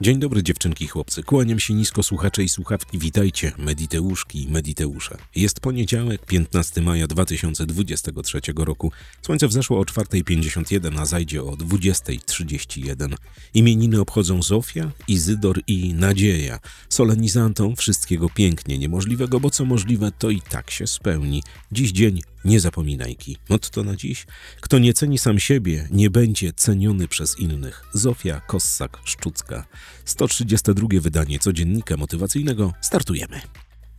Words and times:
Dzień 0.00 0.18
dobry 0.18 0.42
dziewczynki 0.42 0.86
chłopcy. 0.86 1.22
Kłaniam 1.22 1.58
się 1.58 1.74
nisko 1.74 2.02
słuchacze 2.02 2.42
i 2.42 2.48
słuchawki. 2.48 2.98
Witajcie, 2.98 3.52
Mediteuszki 3.58 4.42
i 4.42 4.48
Mediteusze. 4.48 5.16
Jest 5.36 5.60
poniedziałek, 5.60 6.26
15 6.26 6.82
maja 6.82 7.06
2023 7.06 8.40
roku. 8.56 8.92
Słońce 9.22 9.48
wzeszło 9.48 9.80
o 9.80 9.82
4.51, 9.82 11.00
a 11.00 11.06
zajdzie 11.06 11.42
o 11.42 11.50
20.31. 11.50 13.14
Imieniny 13.54 14.00
obchodzą 14.00 14.42
Zofia, 14.42 14.90
Izydor 15.08 15.60
i 15.66 15.94
Nadzieja. 15.94 16.58
Solenizantom 16.88 17.76
wszystkiego 17.76 18.28
pięknie 18.28 18.78
niemożliwego, 18.78 19.40
bo 19.40 19.50
co 19.50 19.64
możliwe, 19.64 20.12
to 20.18 20.30
i 20.30 20.40
tak 20.40 20.70
się 20.70 20.86
spełni. 20.86 21.42
Dziś 21.72 21.92
dzień 21.92 22.20
nie 22.46 22.60
zapominajki. 22.60 23.36
Motto 23.48 23.84
na 23.84 23.96
dziś? 23.96 24.26
Kto 24.60 24.78
nie 24.78 24.94
ceni 24.94 25.18
sam 25.18 25.38
siebie, 25.38 25.88
nie 25.90 26.10
będzie 26.10 26.52
ceniony 26.52 27.08
przez 27.08 27.38
innych. 27.38 27.84
Zofia 27.92 28.40
Kossak-Szczucka. 28.48 29.64
132 30.04 30.88
wydanie 31.00 31.38
codziennika 31.38 31.96
motywacyjnego. 31.96 32.72
Startujemy. 32.80 33.40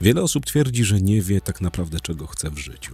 Wiele 0.02 0.22
osób 0.22 0.46
twierdzi, 0.46 0.84
że 0.86 1.02
nie 1.02 1.22
wie 1.22 1.42
tak 1.42 1.62
naprawdę 1.62 2.00
czego 2.00 2.28
chce 2.28 2.50
w 2.50 2.58
życiu. 2.58 2.94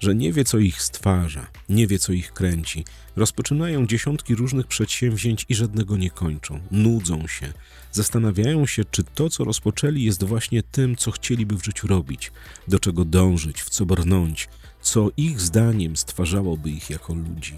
Że 0.00 0.14
nie 0.14 0.32
wie, 0.32 0.44
co 0.44 0.58
ich 0.58 0.82
stwarza, 0.82 1.46
nie 1.68 1.86
wie, 1.86 1.98
co 1.98 2.12
ich 2.12 2.32
kręci. 2.32 2.84
Rozpoczynają 3.16 3.86
dziesiątki 3.86 4.34
różnych 4.34 4.66
przedsięwzięć 4.66 5.46
i 5.48 5.54
żadnego 5.54 5.96
nie 5.96 6.10
kończą. 6.10 6.60
Nudzą 6.70 7.26
się. 7.26 7.52
Zastanawiają 7.92 8.66
się, 8.66 8.84
czy 8.84 9.04
to, 9.04 9.30
co 9.30 9.44
rozpoczęli, 9.44 10.02
jest 10.02 10.24
właśnie 10.24 10.62
tym, 10.62 10.96
co 10.96 11.10
chcieliby 11.10 11.56
w 11.56 11.64
życiu 11.64 11.86
robić, 11.86 12.32
do 12.68 12.78
czego 12.78 13.04
dążyć, 13.04 13.62
w 13.62 13.70
co 13.70 13.86
brnąć, 13.86 14.48
co 14.82 15.10
ich 15.16 15.40
zdaniem 15.40 15.96
stwarzałoby 15.96 16.70
ich 16.70 16.90
jako 16.90 17.14
ludzi. 17.14 17.54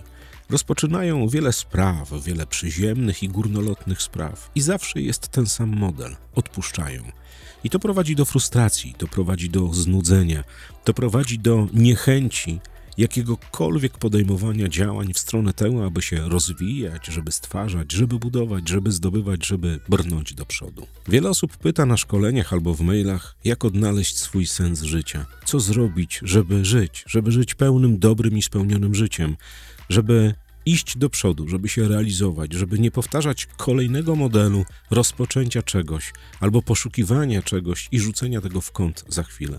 Rozpoczynają 0.51 1.29
wiele 1.29 1.53
spraw, 1.53 2.13
wiele 2.23 2.47
przyziemnych 2.47 3.23
i 3.23 3.29
górnolotnych 3.29 4.03
spraw, 4.03 4.51
i 4.55 4.61
zawsze 4.61 5.01
jest 5.01 5.29
ten 5.29 5.47
sam 5.47 5.77
model 5.77 6.17
odpuszczają. 6.35 7.03
I 7.65 7.71
to 7.71 7.79
prowadzi 7.79 8.17
do 8.17 8.25
frustracji, 8.25 8.95
to 8.99 9.09
prowadzi 9.09 9.51
do 9.51 9.75
znudzenia, 9.75 10.45
to 10.85 10.95
prowadzi 10.95 11.39
do 11.39 11.69
niechęci 11.73 12.61
jakiegokolwiek 12.99 13.99
podejmowania 13.99 14.69
działań 14.69 15.13
w 15.13 15.19
stronę 15.19 15.53
tego, 15.53 15.87
aby 15.87 16.03
się 16.03 16.29
rozwijać, 16.29 17.07
żeby 17.07 17.33
stwarzać, 17.33 17.93
żeby 17.93 18.19
budować, 18.19 18.69
żeby 18.69 18.93
zdobywać, 18.93 19.47
żeby 19.47 19.81
brnąć 19.89 20.35
do 20.35 20.47
przodu. 20.47 20.87
Wiele 21.09 21.31
osób 21.31 21.57
pyta 21.57 21.87
na 21.87 21.97
szkoleniach 21.97 22.53
albo 22.53 22.75
w 22.75 22.81
mailach, 22.81 23.37
jak 23.45 23.65
odnaleźć 23.65 24.19
swój 24.19 24.47
sens 24.47 24.83
życia, 24.83 25.27
co 25.45 25.61
zrobić, 25.61 26.21
żeby 26.23 26.65
żyć, 26.65 27.05
żeby 27.07 27.33
żyć 27.33 27.55
pełnym, 27.55 27.99
dobrym 27.99 28.39
i 28.39 28.43
spełnionym 28.43 28.95
życiem, 28.95 29.37
żeby 29.89 30.35
iść 30.67 30.99
do 30.99 31.11
przodu, 31.11 31.49
żeby 31.49 31.69
się 31.69 31.89
realizować, 31.89 32.53
żeby 32.53 32.79
nie 32.79 32.91
powtarzać 32.91 33.49
kolejnego 33.57 34.17
modelu 34.17 34.65
rozpoczęcia 34.91 35.63
czegoś 35.63 36.13
albo 36.41 36.63
poszukiwania 36.63 37.43
czegoś 37.43 37.89
i 37.93 38.01
rzucenia 38.01 38.41
tego 38.41 38.61
w 38.61 38.73
kąt 38.73 39.05
za 39.09 39.23
chwilę. 39.23 39.59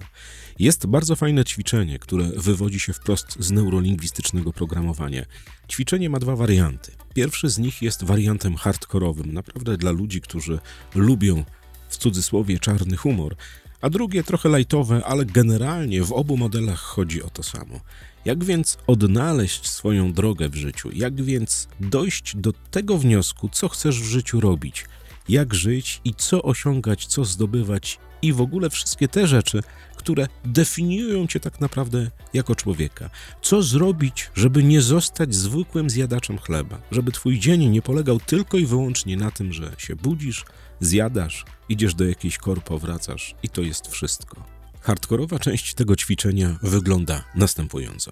Jest 0.59 0.86
bardzo 0.86 1.16
fajne 1.16 1.46
ćwiczenie, 1.46 2.00
które 2.00 2.30
wywodzi 2.38 2.80
się 2.80 2.94
wprost 2.94 3.36
z 3.40 3.52
neurolingwistycznego 3.52 4.54
programowania. 4.54 5.26
Ćwiczenie 5.70 6.09
ma 6.09 6.20
dwa 6.20 6.36
warianty. 6.36 6.92
Pierwszy 7.14 7.50
z 7.50 7.58
nich 7.58 7.81
jest 7.81 8.04
wariantem 8.04 8.56
hardkorowym, 8.56 9.34
naprawdę 9.34 9.78
dla 9.78 9.92
ludzi, 9.92 10.22
którzy 10.22 10.59
lubią 10.96 11.44
w 11.90 11.98
cudzysłowie 11.98 12.59
czarny 12.59 12.98
humor, 12.98 13.36
a 13.84 13.89
drugie 13.89 14.23
trochę 14.23 14.50
lajtowe, 14.50 15.06
ale 15.06 15.26
generalnie 15.26 16.03
w 16.03 16.12
obu 16.12 16.38
modelach 16.38 16.80
chodzi 16.80 17.23
o 17.23 17.30
to 17.30 17.44
samo. 17.44 17.80
Jak 18.25 18.44
więc 18.44 18.78
odnaleźć 18.88 19.67
swoją 19.67 20.14
drogę 20.14 20.50
w 20.50 20.56
życiu? 20.56 20.90
Jak 20.94 21.22
więc 21.22 21.67
dojść 21.80 22.36
do 22.36 22.53
tego 22.72 22.97
wniosku, 22.97 23.50
co 23.52 23.69
chcesz 23.69 24.02
w 24.02 24.06
życiu 24.06 24.40
robić? 24.40 24.85
Jak 25.30 25.53
żyć 25.53 26.02
i 26.06 26.13
co 26.13 26.44
osiągać, 26.44 27.06
co 27.06 27.25
zdobywać 27.25 28.00
i 28.22 28.34
w 28.34 28.41
ogóle 28.41 28.69
wszystkie 28.69 29.07
te 29.07 29.28
rzeczy, 29.28 29.62
które 29.96 30.28
definiują 30.46 31.28
cię 31.28 31.40
tak 31.40 31.62
naprawdę 31.62 32.12
jako 32.34 32.56
człowieka. 32.56 33.09
Co 33.41 33.63
zrobić, 33.63 34.31
żeby 34.36 34.63
nie 34.63 34.81
zostać 34.81 35.36
zwykłym 35.36 35.90
zjadaczem 35.90 36.38
chleba? 36.38 36.81
Żeby 36.91 37.12
twój 37.12 37.40
dzień 37.40 37.69
nie 37.69 37.81
polegał 37.81 38.19
tylko 38.19 38.57
i 38.57 38.66
wyłącznie 38.66 39.18
na 39.18 39.31
tym, 39.31 39.53
że 39.53 39.72
się 39.78 39.96
budzisz, 39.96 40.46
zjadasz, 40.79 41.45
idziesz 41.69 41.95
do 41.95 42.06
jakiejś 42.06 42.38
korpo, 42.38 42.79
wracasz 42.79 43.35
i 43.44 43.50
to 43.50 43.61
jest 43.61 43.88
wszystko. 43.88 44.45
Hardkorowa 44.81 45.39
część 45.39 45.73
tego 45.73 45.95
ćwiczenia 45.95 46.57
wygląda 46.61 47.23
następująco. 47.35 48.11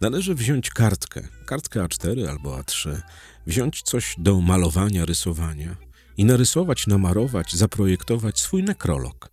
Należy 0.00 0.34
wziąć 0.34 0.70
kartkę, 0.70 1.28
kartkę 1.46 1.80
A4 1.80 2.28
albo 2.28 2.58
A3, 2.58 3.00
wziąć 3.46 3.82
coś 3.82 4.14
do 4.18 4.40
malowania, 4.40 5.04
rysowania 5.04 5.76
i 6.16 6.24
narysować, 6.24 6.86
namarować, 6.86 7.54
zaprojektować 7.54 8.40
swój 8.40 8.62
nekrolog. 8.62 9.30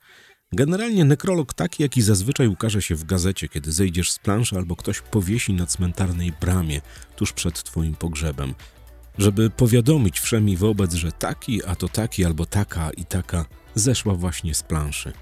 Generalnie 0.52 1.06
nekrolog 1.06 1.54
taki, 1.54 1.84
jaki 1.84 2.02
zazwyczaj 2.02 2.48
ukaże 2.48 2.82
się 2.82 2.96
w 2.96 3.04
gazecie, 3.04 3.48
kiedy 3.48 3.72
zejdziesz 3.72 4.12
z 4.12 4.20
planszy 4.20 4.56
albo 4.56 4.76
ktoś 4.76 5.02
powiesi 5.02 5.54
na 5.54 5.66
cmentarnej 5.66 6.34
bramie 6.42 6.82
tuż 7.16 7.34
przed 7.34 7.64
twoim 7.64 7.96
pogrzebem, 7.96 8.54
żeby 9.18 9.50
powiadomić 9.50 10.20
wszemi 10.20 10.58
wobec, 10.58 10.94
że 10.94 11.12
taki, 11.12 11.66
a 11.66 11.76
to 11.76 11.90
taki 11.90 12.26
albo 12.26 12.46
taka 12.46 12.92
i 12.92 13.06
taka 13.06 13.46
zeszła 13.76 14.16
właśnie 14.16 14.54
z 14.54 14.64
planszy 14.64 15.14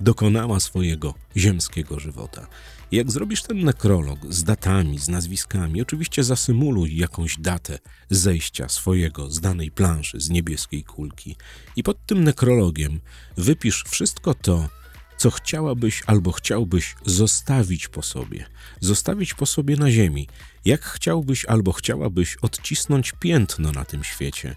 dokonała 0.00 0.60
swojego 0.60 1.14
ziemskiego 1.36 2.00
żywota. 2.00 2.46
Jak 2.92 3.10
zrobisz 3.10 3.42
ten 3.42 3.64
nekrolog 3.64 4.18
z 4.28 4.44
datami, 4.44 4.98
z 4.98 5.08
nazwiskami, 5.08 5.82
oczywiście 5.82 6.24
zasymuluj 6.24 6.96
jakąś 6.96 7.38
datę 7.38 7.78
zejścia 8.10 8.68
swojego 8.68 9.30
z 9.30 9.40
danej 9.40 9.70
planszy, 9.70 10.20
z 10.20 10.30
niebieskiej 10.30 10.84
kulki 10.84 11.36
i 11.76 11.82
pod 11.82 12.06
tym 12.06 12.24
nekrologiem 12.24 13.00
wypisz 13.36 13.84
wszystko 13.88 14.34
to, 14.34 14.68
co 15.16 15.30
chciałabyś 15.30 16.02
albo 16.06 16.32
chciałbyś 16.32 16.94
zostawić 17.04 17.88
po 17.88 18.02
sobie, 18.02 18.46
zostawić 18.80 19.34
po 19.34 19.46
sobie 19.46 19.76
na 19.76 19.90
ziemi, 19.90 20.28
jak 20.64 20.84
chciałbyś 20.84 21.44
albo 21.44 21.72
chciałabyś 21.72 22.36
odcisnąć 22.36 23.12
piętno 23.12 23.72
na 23.72 23.84
tym 23.84 24.04
świecie. 24.04 24.54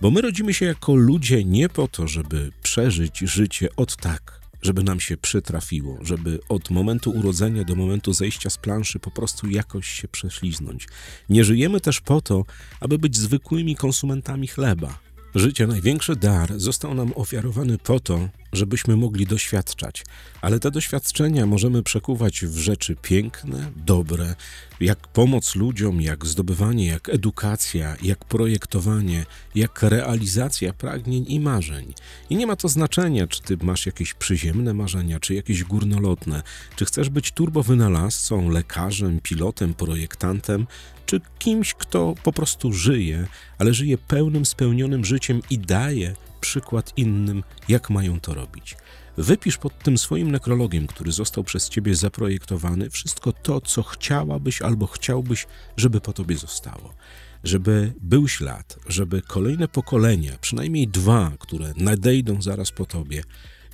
Bo 0.00 0.10
my 0.10 0.20
rodzimy 0.20 0.54
się 0.54 0.66
jako 0.66 0.94
ludzie 0.94 1.44
nie 1.44 1.68
po 1.68 1.88
to, 1.88 2.08
żeby 2.08 2.52
przeżyć 2.62 3.18
życie 3.18 3.68
od 3.76 3.96
tak, 3.96 4.40
żeby 4.62 4.82
nam 4.82 5.00
się 5.00 5.16
przytrafiło, 5.16 5.98
żeby 6.02 6.40
od 6.48 6.70
momentu 6.70 7.10
urodzenia 7.10 7.64
do 7.64 7.74
momentu 7.74 8.12
zejścia 8.12 8.50
z 8.50 8.56
planszy 8.56 8.98
po 8.98 9.10
prostu 9.10 9.48
jakoś 9.48 9.86
się 9.86 10.08
prześliznąć. 10.08 10.88
Nie 11.28 11.44
żyjemy 11.44 11.80
też 11.80 12.00
po 12.00 12.20
to, 12.20 12.44
aby 12.80 12.98
być 12.98 13.16
zwykłymi 13.16 13.76
konsumentami 13.76 14.48
chleba. 14.48 14.98
Życie, 15.34 15.66
największy 15.66 16.16
dar, 16.16 16.60
został 16.60 16.94
nam 16.94 17.12
ofiarowany 17.14 17.78
po 17.78 18.00
to, 18.00 18.28
żebyśmy 18.52 18.96
mogli 18.96 19.26
doświadczać, 19.26 20.04
ale 20.42 20.60
te 20.60 20.70
doświadczenia 20.70 21.46
możemy 21.46 21.82
przekuwać 21.82 22.40
w 22.40 22.58
rzeczy 22.58 22.96
piękne, 23.02 23.70
dobre, 23.76 24.34
jak 24.80 25.08
pomoc 25.08 25.54
ludziom, 25.54 26.00
jak 26.00 26.26
zdobywanie, 26.26 26.86
jak 26.86 27.08
edukacja, 27.08 27.96
jak 28.02 28.24
projektowanie, 28.24 29.26
jak 29.54 29.82
realizacja 29.82 30.72
pragnień 30.72 31.24
i 31.28 31.40
marzeń. 31.40 31.94
I 32.30 32.36
nie 32.36 32.46
ma 32.46 32.56
to 32.56 32.68
znaczenia, 32.68 33.26
czy 33.26 33.42
ty 33.42 33.56
masz 33.62 33.86
jakieś 33.86 34.14
przyziemne 34.14 34.74
marzenia, 34.74 35.20
czy 35.20 35.34
jakieś 35.34 35.64
górnolotne, 35.64 36.42
czy 36.76 36.84
chcesz 36.84 37.08
być 37.08 37.32
turbowynalazcą, 37.32 38.48
lekarzem, 38.48 39.20
pilotem, 39.22 39.74
projektantem, 39.74 40.66
czy 41.06 41.20
kimś, 41.38 41.74
kto 41.74 42.14
po 42.22 42.32
prostu 42.32 42.72
żyje, 42.72 43.26
ale 43.58 43.74
żyje 43.74 43.98
pełnym, 43.98 44.46
spełnionym 44.46 45.04
życiem 45.04 45.40
i 45.50 45.58
daje 45.58 46.14
przykład 46.40 46.92
innym, 46.96 47.42
jak 47.68 47.90
mają 47.90 48.20
to 48.20 48.34
robić. 48.34 48.76
Wypisz 49.16 49.56
pod 49.56 49.78
tym 49.78 49.98
swoim 49.98 50.30
nekrologiem, 50.30 50.86
który 50.86 51.12
został 51.12 51.44
przez 51.44 51.68
ciebie 51.68 51.94
zaprojektowany, 51.94 52.90
wszystko 52.90 53.32
to, 53.32 53.60
co 53.60 53.82
chciałabyś 53.82 54.62
albo 54.62 54.86
chciałbyś, 54.86 55.46
żeby 55.76 56.00
po 56.00 56.12
tobie 56.12 56.36
zostało. 56.36 56.94
Żeby 57.44 57.92
był 58.00 58.28
ślad, 58.28 58.78
żeby 58.88 59.22
kolejne 59.22 59.68
pokolenia, 59.68 60.32
przynajmniej 60.40 60.88
dwa, 60.88 61.32
które 61.38 61.72
nadejdą 61.76 62.42
zaraz 62.42 62.70
po 62.70 62.86
tobie, 62.86 63.22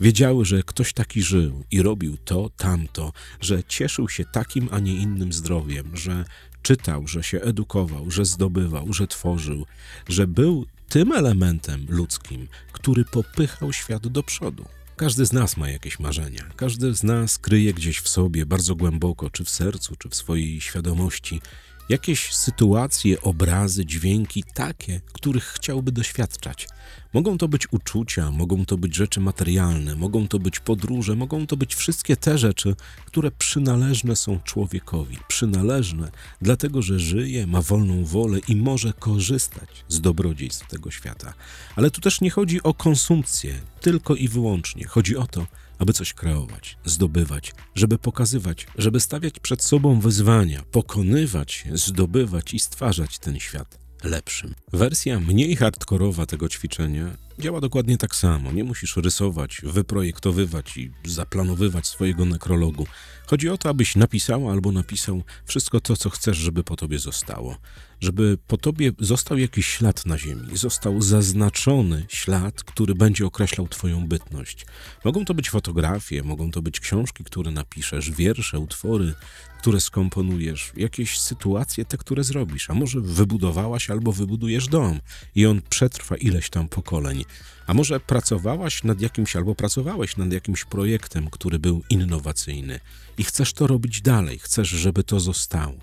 wiedziały, 0.01 0.45
że 0.45 0.63
ktoś 0.63 0.93
taki 0.93 1.23
żył 1.23 1.65
i 1.71 1.83
robił 1.83 2.17
to, 2.17 2.51
tamto, 2.57 3.13
że 3.41 3.65
cieszył 3.65 4.09
się 4.09 4.25
takim, 4.25 4.69
a 4.73 4.79
nie 4.79 4.95
innym 4.95 5.33
zdrowiem, 5.33 5.97
że 5.97 6.25
czytał, 6.63 7.07
że 7.07 7.23
się 7.23 7.41
edukował, 7.41 8.11
że 8.11 8.25
zdobywał, 8.25 8.93
że 8.93 9.07
tworzył, 9.07 9.67
że 10.09 10.27
był 10.27 10.67
tym 10.89 11.13
elementem 11.13 11.87
ludzkim, 11.89 12.49
który 12.73 13.05
popychał 13.05 13.73
świat 13.73 14.07
do 14.07 14.23
przodu. 14.23 14.65
Każdy 14.97 15.27
z 15.27 15.33
nas 15.33 15.57
ma 15.57 15.69
jakieś 15.69 15.99
marzenia. 15.99 16.45
Każdy 16.57 16.95
z 16.95 17.03
nas 17.03 17.39
kryje 17.39 17.75
gdzieś 17.75 17.99
w 17.99 18.09
sobie, 18.09 18.47
bardzo 18.47 18.75
głęboko, 18.77 19.31
czy 19.31 19.45
w 19.45 19.51
sercu, 19.51 19.97
czy 19.97 20.09
w 20.09 20.15
swojej 20.15 20.61
świadomości, 20.61 21.41
Jakieś 21.89 22.35
sytuacje, 22.35 23.21
obrazy, 23.21 23.87
dźwięki 23.87 24.45
takie, 24.55 25.01
których 25.13 25.45
chciałby 25.45 25.93
doświadczać. 25.93 26.69
Mogą 27.13 27.39
to 27.39 27.49
być 27.49 27.73
uczucia, 27.73 28.31
mogą 28.31 28.65
to 28.65 28.79
być 28.79 28.95
rzeczy 28.95 29.21
materialne, 29.21 29.97
mogą 29.97 30.29
to 30.29 30.39
być 30.39 30.61
podróże, 30.61 31.17
mogą 31.17 31.47
to 31.47 31.57
być 31.57 31.75
wszystkie 31.75 32.17
te 32.17 32.39
rzeczy, 32.39 32.75
które 33.05 33.31
przynależne 33.31 34.17
są 34.17 34.41
człowiekowi. 34.41 35.19
Przynależne 35.29 36.11
dlatego, 36.43 36.83
że 36.83 36.99
żyje, 36.99 37.47
ma 37.47 37.63
wolną 37.63 38.05
wolę 38.05 38.39
i 38.49 38.57
może 38.57 38.93
korzystać 38.93 39.85
z 39.89 40.01
dobrodziejstw 40.01 40.69
tego 40.69 40.91
świata. 40.91 41.35
Ale 41.77 41.91
tu 41.91 42.01
też 42.01 42.21
nie 42.21 42.31
chodzi 42.31 42.63
o 42.63 42.75
konsumpcję, 42.75 43.55
tylko 43.81 44.15
i 44.15 44.29
wyłącznie. 44.29 44.87
Chodzi 44.87 45.17
o 45.17 45.27
to, 45.27 45.47
aby 45.79 45.93
coś 45.93 46.13
kreować, 46.13 46.79
zdobywać, 46.85 47.53
żeby 47.75 47.99
pokazywać, 47.99 48.67
żeby 48.79 49.01
stawiać 49.01 49.39
przed 49.39 49.63
sobą 49.63 50.01
wyzwania, 50.01 50.63
pokonywać, 50.63 51.65
zdobywać 51.73 52.55
i 52.55 52.61
stwarzać 52.61 53.19
ten 53.19 53.41
świat 53.41 53.79
lepszym. 54.05 54.55
Wersja 54.73 55.21
mniej 55.21 55.57
hardkorowa 55.57 56.27
tego 56.27 56.49
ćwiczenia 56.49 57.26
działa 57.39 57.61
dokładnie 57.61 57.99
tak 57.99 58.15
samo. 58.15 58.53
Nie 58.53 58.65
musisz 58.65 58.97
rysować, 58.97 59.61
wyprojektowywać 59.63 60.77
i 60.77 60.91
zaplanowywać 61.05 61.87
swojego 61.87 62.25
nekrologu. 62.25 62.87
Chodzi 63.27 63.49
o 63.49 63.59
to, 63.59 63.69
abyś 63.69 63.97
napisała 63.97 64.53
albo 64.53 64.73
napisał 64.73 65.23
wszystko 65.45 65.81
to, 65.81 65.97
co 65.97 66.11
chcesz, 66.11 66.37
żeby 66.37 66.65
po 66.65 66.77
tobie 66.77 66.99
zostało. 66.99 67.57
Żeby 68.01 68.39
po 68.47 68.57
tobie 68.57 68.93
został 68.99 69.39
jakiś 69.39 69.67
ślad 69.67 70.07
na 70.07 70.19
ziemi, 70.19 70.57
został 70.57 71.03
zaznaczony 71.03 72.07
ślad, 72.09 72.65
który 72.65 72.95
będzie 72.95 73.27
określał 73.27 73.69
twoją 73.69 74.09
bytność. 74.09 74.67
Mogą 75.05 75.25
to 75.25 75.35
być 75.35 75.51
fotografie, 75.51 76.23
mogą 76.23 76.51
to 76.51 76.63
być 76.63 76.81
książki, 76.81 77.25
które 77.25 77.51
napiszesz, 77.51 78.11
wiersze, 78.11 78.59
utwory, 78.59 79.15
które 79.59 79.81
skomponujesz, 79.81 80.73
jakieś 80.77 81.21
sytuacje, 81.21 81.85
te, 81.85 81.97
które 81.97 82.25
zrobisz. 82.25 82.71
A 82.71 82.75
może 82.75 83.01
wybudowałaś 83.01 83.91
albo 83.91 84.13
wybudujesz 84.13 84.69
dom 84.69 85.01
i 85.35 85.47
on 85.47 85.63
przetrwa 85.69 86.17
ileś 86.17 86.51
tam 86.51 86.69
pokoleń. 86.69 87.25
A 87.67 87.75
może 87.75 88.01
pracowałaś 88.01 88.85
nad 88.85 89.01
jakimś 89.01 89.37
albo 89.37 89.55
pracowałeś 89.55 90.17
nad 90.17 90.33
jakimś 90.33 90.65
projektem, 90.65 91.31
który 91.31 91.59
był 91.59 91.83
innowacyjny 91.91 92.81
i 93.19 93.25
chcesz 93.25 93.53
to 93.53 93.67
robić 93.67 94.03
dalej, 94.03 94.39
chcesz, 94.39 94.69
żeby 94.69 95.05
to 95.05 95.21
zostało. 95.21 95.79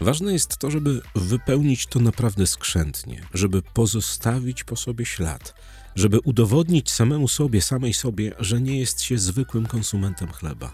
Ważne 0.00 0.32
jest 0.32 0.56
to, 0.56 0.70
żeby 0.70 1.00
wypełnić 1.14 1.86
to 1.86 2.00
naprawdę 2.00 2.46
skrzętnie, 2.46 3.22
żeby 3.34 3.62
pozostawić 3.62 4.64
po 4.64 4.76
sobie 4.76 5.06
ślad, 5.06 5.54
żeby 5.94 6.20
udowodnić 6.20 6.90
samemu 6.90 7.28
sobie, 7.28 7.62
samej 7.62 7.94
sobie, 7.94 8.32
że 8.38 8.60
nie 8.60 8.78
jest 8.78 9.02
się 9.02 9.18
zwykłym 9.18 9.66
konsumentem 9.66 10.32
chleba. 10.32 10.72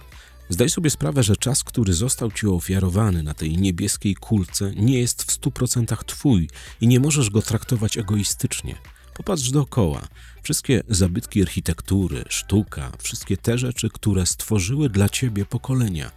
Zdaj 0.49 0.71
sobie 0.71 0.91
sprawę, 0.91 1.23
że 1.23 1.37
czas, 1.37 1.65
który 1.65 1.93
został 1.93 2.33
ci 2.33 2.47
ofiarowany 2.47 3.23
na 3.23 3.35
tej 3.35 3.59
niebieskiej 3.59 4.15
kulce, 4.15 4.73
nie 4.77 5.01
jest 5.01 5.23
w 5.23 5.33
stu 5.33 5.51
procentach 5.51 6.05
twój 6.05 6.49
i 6.81 6.87
nie 6.87 7.01
możesz 7.01 7.31
go 7.31 7.43
traktować 7.43 7.99
egoistycznie. 7.99 8.75
Popatrz 9.15 9.51
dookoła. 9.51 10.09
Wszystkie 10.43 10.83
zabytki 10.89 11.43
architektury, 11.43 12.25
sztuka, 12.29 12.93
wszystkie 13.03 13.37
te 13.37 13.59
rzeczy, 13.59 13.91
które 13.91 14.27
stworzyły 14.27 14.89
dla 14.89 15.09
ciebie 15.09 15.45
pokolenia, 15.47 16.11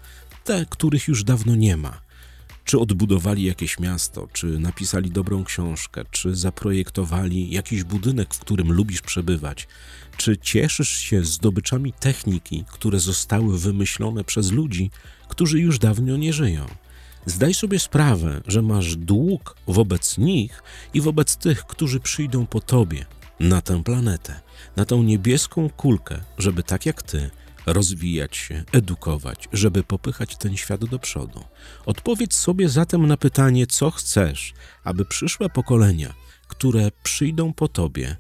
te, 0.44 0.65
których 0.69 1.07
już 1.07 1.24
dawno 1.24 1.56
nie 1.56 1.77
ma. 1.77 2.01
Czy 2.65 2.80
odbudowali 2.80 3.44
jakieś 3.44 3.80
miasto, 3.80 4.27
czy 4.33 4.59
napisali 4.59 5.12
dobrą 5.12 5.44
książkę, 5.44 6.03
czy 6.12 6.36
zaprojektowali 6.36 7.51
jakiś 7.51 7.83
budynek, 7.83 8.33
w 8.33 8.39
którym 8.39 8.71
lubisz 8.71 9.01
przebywać, 9.01 9.68
czy 10.18 10.38
cieszysz 10.38 10.89
się 10.89 11.24
zdobyczami 11.24 11.94
techniki, 11.94 12.63
które 12.71 13.00
zostały 13.00 13.59
wymyślone 13.59 14.24
przez 14.24 14.51
ludzi, 14.51 14.91
którzy 15.30 15.59
już 15.59 15.80
dawno 15.80 16.18
nie 16.18 16.33
żyją. 16.33 16.65
Zdaj 17.25 17.54
sobie 17.54 17.80
sprawę, 17.80 18.42
że 18.48 18.62
masz 18.62 18.95
dług 18.95 19.56
wobec 19.68 20.18
nich 20.18 20.63
i 20.94 21.01
wobec 21.01 21.38
tych, 21.38 21.66
którzy 21.66 22.00
przyjdą 22.00 22.45
po 22.45 22.62
tobie 22.62 23.06
na 23.39 23.62
tę 23.62 23.83
planetę, 23.83 24.42
na 24.75 24.86
tą 24.86 25.04
niebieską 25.04 25.69
kulkę, 25.69 26.22
żeby 26.38 26.63
tak 26.63 26.86
jak 26.86 27.04
ty 27.04 27.30
rozwijać 27.66 28.38
się, 28.38 28.63
edukować, 28.72 29.50
żeby 29.54 29.83
popychać 29.83 30.38
ten 30.38 30.57
świat 30.57 30.86
do 30.86 31.00
przodu. 31.00 31.44
Odpowiedz 31.86 32.36
sobie 32.36 32.69
zatem 32.69 33.07
na 33.07 33.18
pytanie, 33.18 33.68
co 33.68 33.92
chcesz, 33.92 34.54
aby 34.83 35.06
przyszłe 35.06 35.50
pokolenia, 35.50 36.13
które 36.48 36.92
przyjdą 37.04 37.54
po 37.54 37.68
tobie, 37.68 38.16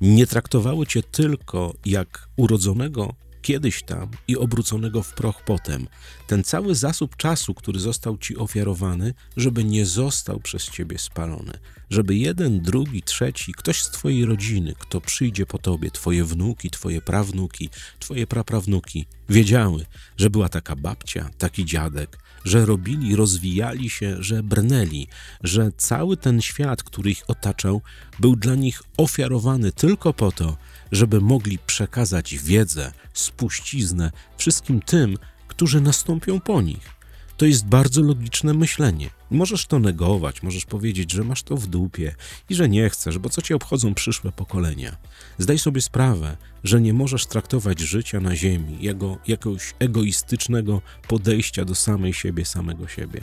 nie 0.00 0.26
traktowały 0.26 0.86
cię 0.86 1.02
tylko 1.02 1.74
jak 1.84 2.28
urodzonego 2.36 3.14
kiedyś 3.42 3.82
tam 3.82 4.10
i 4.28 4.36
obróconego 4.36 5.02
w 5.02 5.14
proch 5.14 5.42
potem. 5.44 5.88
Ten 6.26 6.44
cały 6.44 6.74
zasób 6.74 7.16
czasu, 7.16 7.54
który 7.54 7.80
został 7.80 8.18
ci 8.18 8.36
ofiarowany, 8.36 9.14
żeby 9.36 9.64
nie 9.64 9.86
został 9.86 10.40
przez 10.40 10.70
ciebie 10.70 10.98
spalony. 10.98 11.52
Żeby 11.90 12.16
jeden, 12.16 12.60
drugi, 12.60 13.02
trzeci, 13.02 13.52
ktoś 13.52 13.82
z 13.82 13.90
twojej 13.90 14.24
rodziny, 14.24 14.74
kto 14.78 15.00
przyjdzie 15.00 15.46
po 15.46 15.58
tobie, 15.58 15.90
twoje 15.90 16.24
wnuki, 16.24 16.70
twoje 16.70 17.00
prawnuki, 17.00 17.70
twoje 17.98 18.26
praprawnuki, 18.26 19.06
wiedziały, 19.28 19.86
że 20.16 20.30
była 20.30 20.48
taka 20.48 20.76
babcia, 20.76 21.30
taki 21.38 21.64
dziadek, 21.64 22.18
że 22.44 22.66
robili, 22.66 23.16
rozwijali 23.16 23.90
się, 23.90 24.16
że 24.20 24.42
brnęli, 24.42 25.06
że 25.42 25.72
cały 25.76 26.16
ten 26.16 26.40
świat, 26.40 26.82
który 26.82 27.10
ich 27.10 27.24
otaczał, 27.28 27.82
był 28.20 28.36
dla 28.36 28.54
nich 28.54 28.82
ofiarowany 28.96 29.72
tylko 29.72 30.12
po 30.12 30.32
to, 30.32 30.56
żeby 30.92 31.20
mogli 31.20 31.58
przekazać 31.58 32.34
wiedzę, 32.38 32.92
spuściznę 33.14 34.10
wszystkim 34.36 34.80
tym, 34.82 35.16
którzy 35.48 35.80
nastąpią 35.80 36.40
po 36.40 36.62
nich. 36.62 37.02
To 37.36 37.46
jest 37.46 37.66
bardzo 37.66 38.02
logiczne 38.02 38.54
myślenie. 38.54 39.10
Możesz 39.30 39.66
to 39.66 39.78
negować, 39.78 40.42
możesz 40.42 40.64
powiedzieć, 40.64 41.12
że 41.12 41.24
masz 41.24 41.42
to 41.42 41.56
w 41.56 41.66
dupie 41.66 42.14
i 42.48 42.54
że 42.54 42.68
nie 42.68 42.90
chcesz, 42.90 43.18
bo 43.18 43.28
co 43.28 43.42
ci 43.42 43.54
obchodzą 43.54 43.94
przyszłe 43.94 44.32
pokolenia. 44.32 44.96
Zdaj 45.38 45.58
sobie 45.58 45.80
sprawę, 45.80 46.36
że 46.64 46.80
nie 46.80 46.92
możesz 46.92 47.26
traktować 47.26 47.80
życia 47.80 48.20
na 48.20 48.36
ziemi 48.36 48.78
jako 48.80 49.18
jakiegoś 49.26 49.74
egoistycznego 49.78 50.82
podejścia 51.08 51.64
do 51.64 51.74
samej 51.74 52.12
siebie, 52.12 52.44
samego 52.44 52.88
siebie. 52.88 53.20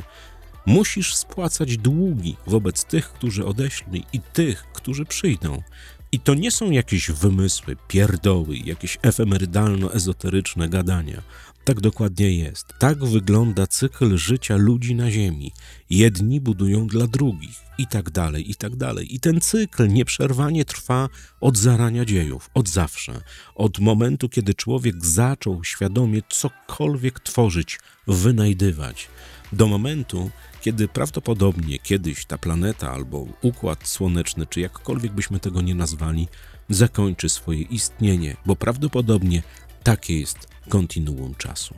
Musisz 0.66 1.16
spłacać 1.16 1.78
długi 1.78 2.36
wobec 2.48 2.86
tych, 2.86 3.10
którzy 3.10 3.46
odeśli 3.46 4.06
i 4.14 4.20
tych, 4.20 4.64
którzy 4.74 5.06
przyjdą. 5.06 5.64
I 6.12 6.20
to 6.20 6.34
nie 6.34 6.52
są 6.52 6.72
jakieś 6.72 7.12
wymysły, 7.12 7.76
pierdoły, 7.88 8.58
jakieś 8.58 8.98
efemerydalno-ezoteryczne 9.02 10.70
gadania. 10.70 11.22
Tak 11.64 11.82
dokładnie 11.82 12.32
jest. 12.32 12.74
Tak 12.80 13.06
wygląda 13.06 13.68
cykl 13.68 14.18
życia 14.18 14.56
ludzi 14.58 14.96
na 14.96 15.12
Ziemi. 15.12 15.52
Jedni 15.90 16.42
budują 16.42 16.88
dla 16.88 17.08
drugich, 17.08 17.70
i 17.78 17.88
tak 17.88 18.10
dalej, 18.10 18.52
i 18.52 18.56
tak 18.56 18.76
dalej. 18.76 19.16
I 19.16 19.20
ten 19.20 19.42
cykl 19.42 19.88
nieprzerwanie 19.88 20.66
trwa 20.66 21.10
od 21.42 21.58
zarania 21.58 22.06
dziejów, 22.06 22.50
od 22.54 22.70
zawsze. 22.70 23.22
Od 23.56 23.80
momentu, 23.80 24.30
kiedy 24.30 24.54
człowiek 24.54 25.06
zaczął 25.06 25.64
świadomie 25.64 26.22
cokolwiek 26.30 27.20
tworzyć, 27.20 27.80
wynajdywać, 28.08 29.08
do 29.54 29.68
momentu, 29.68 30.32
kiedy 30.62 30.88
prawdopodobnie 30.88 31.80
kiedyś 31.80 32.26
ta 32.26 32.38
planeta 32.38 32.92
albo 32.92 33.28
układ 33.42 33.88
słoneczny, 33.88 34.46
czy 34.46 34.60
jakkolwiek 34.60 35.14
byśmy 35.14 35.40
tego 35.40 35.62
nie 35.62 35.76
nazwali, 35.76 36.28
zakończy 36.70 37.30
swoje 37.30 37.62
istnienie, 37.62 38.38
bo 38.46 38.56
prawdopodobnie 38.56 39.44
takie 39.84 40.20
jest 40.20 40.48
kontinuum 40.70 41.36
czasu. 41.36 41.76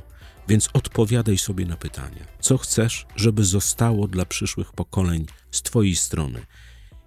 Więc 0.48 0.70
odpowiadaj 0.74 1.38
sobie 1.38 1.66
na 1.66 1.78
pytania, 1.78 2.26
co 2.40 2.58
chcesz, 2.58 3.06
żeby 3.16 3.44
zostało 3.44 4.08
dla 4.08 4.26
przyszłych 4.26 4.74
pokoleń 4.74 5.26
z 5.52 5.62
Twojej 5.62 5.96
strony. 5.96 6.46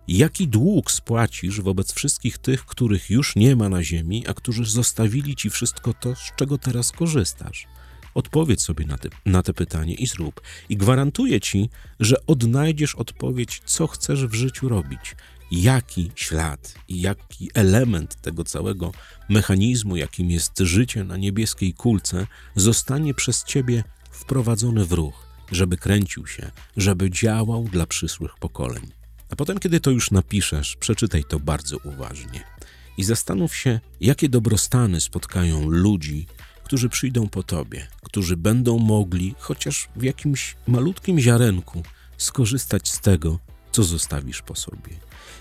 Jaki 0.08 0.48
dług 0.48 0.90
spłacisz 0.90 1.60
wobec 1.60 1.92
wszystkich 1.92 2.38
tych, 2.38 2.66
których 2.66 3.10
już 3.10 3.36
nie 3.36 3.56
ma 3.56 3.68
na 3.68 3.82
Ziemi, 3.82 4.26
a 4.26 4.34
którzy 4.34 4.64
zostawili 4.64 5.36
Ci 5.36 5.50
wszystko 5.50 5.94
to, 5.94 6.14
z 6.14 6.32
czego 6.36 6.58
teraz 6.58 6.92
korzystasz? 6.92 7.66
Odpowiedz 8.14 8.62
sobie 8.62 8.86
na 8.86 8.98
te, 8.98 9.08
na 9.26 9.42
te 9.42 9.54
pytanie 9.54 9.94
i 9.94 10.06
zrób. 10.06 10.40
I 10.68 10.76
gwarantuję 10.76 11.40
ci, 11.40 11.70
że 12.00 12.26
odnajdziesz 12.26 12.94
odpowiedź, 12.94 13.62
co 13.64 13.86
chcesz 13.86 14.26
w 14.26 14.34
życiu 14.34 14.68
robić. 14.68 15.16
Jaki 15.50 16.10
ślad 16.14 16.74
i 16.88 17.00
jaki 17.00 17.50
element 17.54 18.20
tego 18.20 18.44
całego 18.44 18.92
mechanizmu, 19.28 19.96
jakim 19.96 20.30
jest 20.30 20.58
życie 20.58 21.04
na 21.04 21.16
niebieskiej 21.16 21.74
kulce, 21.74 22.26
zostanie 22.56 23.14
przez 23.14 23.44
ciebie 23.44 23.84
wprowadzony 24.10 24.84
w 24.84 24.92
ruch, 24.92 25.26
żeby 25.52 25.76
kręcił 25.76 26.26
się, 26.26 26.50
żeby 26.76 27.10
działał 27.10 27.64
dla 27.64 27.86
przyszłych 27.86 28.34
pokoleń. 28.40 28.92
A 29.30 29.36
potem, 29.36 29.58
kiedy 29.58 29.80
to 29.80 29.90
już 29.90 30.10
napiszesz, 30.10 30.76
przeczytaj 30.76 31.24
to 31.24 31.40
bardzo 31.40 31.76
uważnie 31.84 32.44
i 32.96 33.04
zastanów 33.04 33.56
się, 33.56 33.80
jakie 34.00 34.28
dobrostany 34.28 35.00
spotkają 35.00 35.68
ludzi, 35.68 36.26
którzy 36.64 36.88
przyjdą 36.88 37.28
po 37.28 37.42
tobie, 37.42 37.86
którzy 38.02 38.36
będą 38.36 38.78
mogli, 38.78 39.34
chociaż 39.38 39.88
w 39.96 40.02
jakimś 40.02 40.56
malutkim 40.66 41.20
ziarenku, 41.20 41.82
skorzystać 42.16 42.88
z 42.88 43.00
tego, 43.00 43.38
co 43.72 43.82
zostawisz 43.82 44.42
po 44.42 44.54
sobie. 44.54 44.90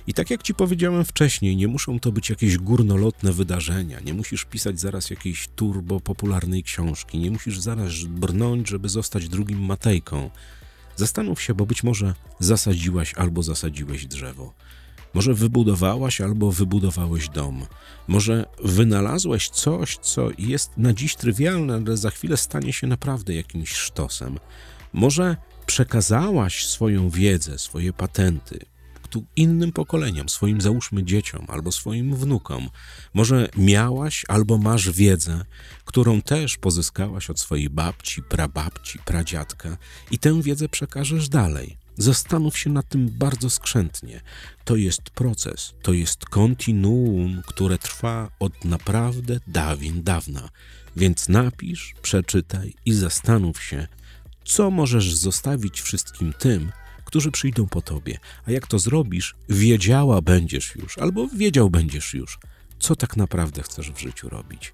I 0.07 0.13
tak 0.13 0.29
jak 0.29 0.43
ci 0.43 0.53
powiedziałem 0.53 1.05
wcześniej, 1.05 1.55
nie 1.55 1.67
muszą 1.67 1.99
to 1.99 2.11
być 2.11 2.29
jakieś 2.29 2.57
górnolotne 2.57 3.33
wydarzenia, 3.33 3.99
nie 3.99 4.13
musisz 4.13 4.45
pisać 4.45 4.79
zaraz 4.79 5.09
jakiejś 5.09 5.47
turbo 5.55 5.99
popularnej 5.99 6.63
książki, 6.63 7.19
nie 7.19 7.31
musisz 7.31 7.59
zaraz 7.59 7.93
brnąć, 8.03 8.69
żeby 8.69 8.89
zostać 8.89 9.29
drugim 9.29 9.59
Matejką. 9.65 10.29
Zastanów 10.95 11.41
się, 11.41 11.53
bo 11.53 11.65
być 11.65 11.83
może 11.83 12.13
zasadziłaś 12.39 13.13
albo 13.13 13.43
zasadziłeś 13.43 14.05
drzewo. 14.05 14.53
Może 15.13 15.33
wybudowałaś 15.33 16.21
albo 16.21 16.51
wybudowałeś 16.51 17.29
dom. 17.29 17.65
Może 18.07 18.45
wynalazłeś 18.63 19.49
coś, 19.49 19.97
co 19.97 20.29
jest 20.37 20.71
na 20.77 20.93
dziś 20.93 21.15
trywialne, 21.15 21.73
ale 21.73 21.97
za 21.97 22.09
chwilę 22.09 22.37
stanie 22.37 22.73
się 22.73 22.87
naprawdę 22.87 23.35
jakimś 23.35 23.71
sztosem. 23.71 24.39
Może 24.93 25.37
przekazałaś 25.65 26.65
swoją 26.65 27.09
wiedzę, 27.09 27.59
swoje 27.59 27.93
patenty 27.93 28.73
innym 29.35 29.71
pokoleniom, 29.71 30.29
swoim 30.29 30.61
załóżmy 30.61 31.03
dzieciom 31.03 31.45
albo 31.47 31.71
swoim 31.71 32.15
wnukom. 32.15 32.69
Może 33.13 33.49
miałaś 33.57 34.25
albo 34.27 34.57
masz 34.57 34.91
wiedzę, 34.91 35.45
którą 35.85 36.21
też 36.21 36.57
pozyskałaś 36.57 37.29
od 37.29 37.39
swojej 37.39 37.69
babci, 37.69 38.23
prababci, 38.23 38.99
pradziadka 38.99 39.77
i 40.11 40.19
tę 40.19 40.41
wiedzę 40.41 40.69
przekażesz 40.69 41.29
dalej. 41.29 41.82
Zastanów 41.97 42.57
się 42.57 42.69
nad 42.69 42.89
tym 42.89 43.09
bardzo 43.09 43.49
skrzętnie. 43.49 44.21
To 44.65 44.75
jest 44.75 45.01
proces, 45.01 45.73
to 45.81 45.93
jest 45.93 46.25
kontinuum, 46.25 47.41
które 47.45 47.77
trwa 47.77 48.29
od 48.39 48.65
naprawdę 48.65 49.39
dawien 49.47 50.03
dawna. 50.03 50.49
Więc 50.95 51.29
napisz, 51.29 51.93
przeczytaj 52.01 52.73
i 52.85 52.93
zastanów 52.93 53.63
się, 53.63 53.87
co 54.45 54.71
możesz 54.71 55.15
zostawić 55.15 55.81
wszystkim 55.81 56.33
tym, 56.39 56.71
którzy 57.05 57.31
przyjdą 57.31 57.67
po 57.67 57.81
tobie. 57.81 58.19
A 58.45 58.51
jak 58.51 58.67
to 58.67 58.79
zrobisz, 58.79 59.35
wiedziała 59.49 60.21
będziesz 60.21 60.75
już, 60.75 60.97
albo 60.97 61.27
wiedział 61.27 61.69
będziesz 61.69 62.13
już, 62.13 62.39
co 62.79 62.95
tak 62.95 63.17
naprawdę 63.17 63.63
chcesz 63.63 63.91
w 63.91 63.99
życiu 63.99 64.29
robić. 64.29 64.73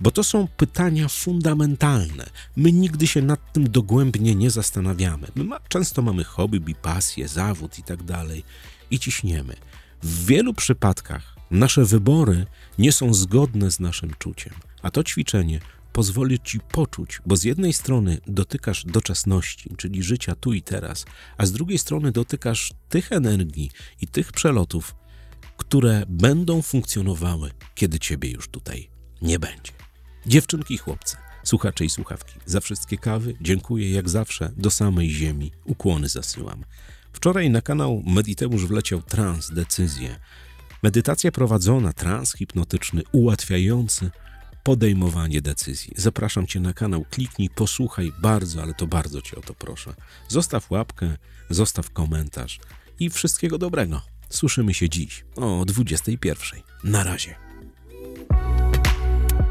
Bo 0.00 0.10
to 0.10 0.24
są 0.24 0.48
pytania 0.56 1.08
fundamentalne. 1.08 2.30
My 2.56 2.72
nigdy 2.72 3.06
się 3.06 3.22
nad 3.22 3.52
tym 3.52 3.70
dogłębnie 3.70 4.34
nie 4.34 4.50
zastanawiamy. 4.50 5.26
My 5.34 5.44
ma, 5.44 5.60
często 5.68 6.02
mamy 6.02 6.24
hobby, 6.24 6.74
pasję, 6.74 7.28
zawód 7.28 7.78
i 7.78 7.82
tak 7.82 8.02
dalej 8.02 8.44
i 8.90 8.98
ciśniemy. 8.98 9.56
W 10.02 10.26
wielu 10.26 10.54
przypadkach 10.54 11.36
nasze 11.50 11.84
wybory 11.84 12.46
nie 12.78 12.92
są 12.92 13.14
zgodne 13.14 13.70
z 13.70 13.80
naszym 13.80 14.10
czuciem, 14.18 14.54
a 14.82 14.90
to 14.90 15.04
ćwiczenie 15.04 15.60
pozwoli 15.92 16.40
ci 16.40 16.60
poczuć, 16.60 17.20
bo 17.26 17.36
z 17.36 17.44
jednej 17.44 17.72
strony 17.72 18.18
dotykasz 18.26 18.84
doczesności, 18.84 19.70
czyli 19.76 20.02
życia 20.02 20.34
tu 20.34 20.52
i 20.52 20.62
teraz, 20.62 21.04
a 21.36 21.46
z 21.46 21.52
drugiej 21.52 21.78
strony 21.78 22.12
dotykasz 22.12 22.72
tych 22.88 23.12
energii 23.12 23.70
i 24.00 24.06
tych 24.06 24.32
przelotów, 24.32 24.94
które 25.56 26.04
będą 26.08 26.62
funkcjonowały, 26.62 27.50
kiedy 27.74 27.98
ciebie 27.98 28.30
już 28.30 28.48
tutaj 28.48 28.90
nie 29.22 29.38
będzie. 29.38 29.72
Dziewczynki 30.28 30.74
i 30.74 30.78
chłopcy, 30.78 31.16
słuchacze 31.44 31.84
i 31.84 31.90
słuchawki, 31.90 32.34
za 32.46 32.60
wszystkie 32.60 32.98
kawy 32.98 33.34
dziękuję 33.40 33.92
jak 33.92 34.08
zawsze 34.08 34.52
do 34.56 34.70
samej 34.70 35.10
ziemi. 35.10 35.52
Ukłony 35.64 36.08
zasyłam. 36.08 36.64
Wczoraj 37.12 37.50
na 37.50 37.62
kanał 37.62 38.02
Mediteusz 38.06 38.66
wleciał 38.66 39.02
trans 39.02 39.50
decyzje. 39.50 40.20
Medytacja 40.82 41.32
prowadzona, 41.32 41.92
trans 41.92 42.32
hipnotyczny, 42.32 43.02
ułatwiający 43.12 44.10
podejmowanie 44.62 45.40
decyzji. 45.40 45.92
Zapraszam 45.96 46.46
Cię 46.46 46.60
na 46.60 46.72
kanał, 46.72 47.04
kliknij, 47.10 47.50
posłuchaj 47.50 48.12
bardzo, 48.22 48.62
ale 48.62 48.74
to 48.74 48.86
bardzo 48.86 49.22
Cię 49.22 49.36
o 49.36 49.40
to 49.40 49.54
proszę. 49.54 49.94
Zostaw 50.28 50.70
łapkę, 50.70 51.16
zostaw 51.50 51.90
komentarz 51.90 52.60
i 53.00 53.10
wszystkiego 53.10 53.58
dobrego. 53.58 54.02
Słyszymy 54.30 54.74
się 54.74 54.88
dziś 54.88 55.24
o 55.36 55.64
21. 55.64 56.60
Na 56.84 57.04
razie. 57.04 57.47